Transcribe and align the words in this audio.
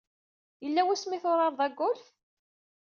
Yella 0.63 0.81
wasmi 0.87 1.15
ay 1.15 1.21
turared 1.23 1.59
agolf? 1.65 2.03